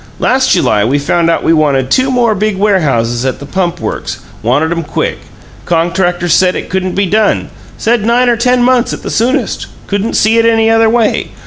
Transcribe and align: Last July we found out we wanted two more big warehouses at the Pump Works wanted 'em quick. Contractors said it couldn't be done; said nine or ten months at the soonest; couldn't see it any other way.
Last 0.17 0.49
July 0.49 0.83
we 0.83 0.97
found 0.97 1.29
out 1.29 1.43
we 1.43 1.53
wanted 1.53 1.91
two 1.91 2.09
more 2.09 2.33
big 2.33 2.57
warehouses 2.57 3.23
at 3.23 3.37
the 3.37 3.45
Pump 3.45 3.79
Works 3.79 4.17
wanted 4.41 4.71
'em 4.71 4.81
quick. 4.83 5.19
Contractors 5.67 6.33
said 6.33 6.55
it 6.55 6.71
couldn't 6.71 6.95
be 6.95 7.05
done; 7.05 7.51
said 7.77 8.03
nine 8.03 8.27
or 8.27 8.35
ten 8.35 8.63
months 8.63 8.93
at 8.93 9.03
the 9.03 9.11
soonest; 9.11 9.67
couldn't 9.85 10.15
see 10.15 10.39
it 10.39 10.45
any 10.47 10.71
other 10.71 10.89
way. 10.89 11.29